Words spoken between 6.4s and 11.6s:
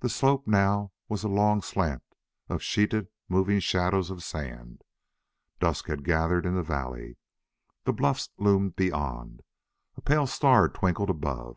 in the valley. The bluffs loomed beyond. A pale star twinkled above.